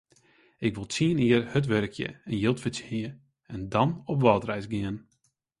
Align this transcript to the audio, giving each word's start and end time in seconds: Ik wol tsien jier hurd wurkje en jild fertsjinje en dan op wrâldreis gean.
Ik 0.67 0.75
wol 0.75 0.89
tsien 0.91 1.17
jier 1.23 1.43
hurd 1.51 1.67
wurkje 1.73 2.07
en 2.29 2.37
jild 2.41 2.59
fertsjinje 2.63 3.11
en 3.53 3.61
dan 3.73 3.89
op 4.11 4.19
wrâldreis 4.21 4.67
gean. 4.71 4.97